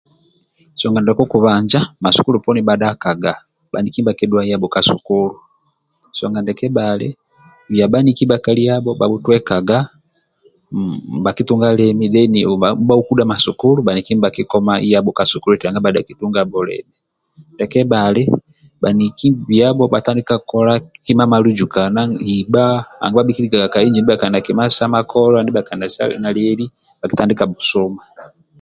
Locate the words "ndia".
1.01-1.17, 6.41-6.57, 12.09-12.45, 17.53-17.67, 24.01-24.09, 25.41-25.55